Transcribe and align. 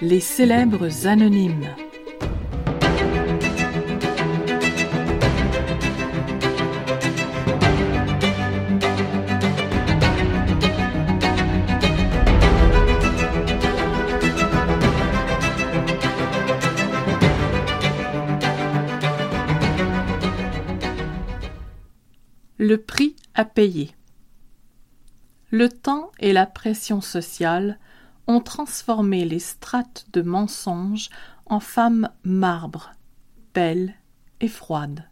Les 0.00 0.20
célèbres 0.20 1.06
anonymes. 1.06 1.68
Le 22.58 22.76
prix 22.76 23.14
à 23.34 23.44
payer. 23.44 23.90
Le 25.54 25.68
temps 25.68 26.10
et 26.18 26.32
la 26.32 26.46
pression 26.46 27.02
sociale 27.02 27.78
ont 28.26 28.40
transformé 28.40 29.26
les 29.26 29.38
strates 29.38 30.06
de 30.14 30.22
mensonges 30.22 31.10
en 31.44 31.60
femmes 31.60 32.08
marbre, 32.24 32.94
belles 33.52 33.92
et 34.40 34.48
froides. 34.48 35.04